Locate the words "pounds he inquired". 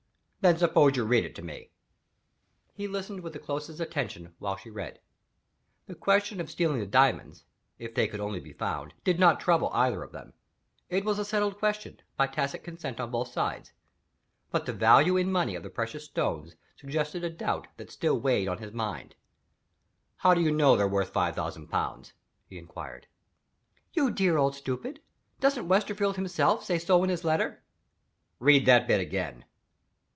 21.67-23.05